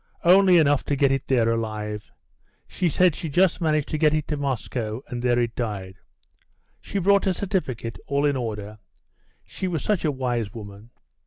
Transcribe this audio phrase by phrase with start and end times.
[0.23, 2.09] Only enough to get it there alive.
[2.67, 5.99] She said she just managed to get it to Moscow, and there it died.
[6.79, 8.79] She brought a certificate all in order.
[9.43, 10.89] She was such a wise woman."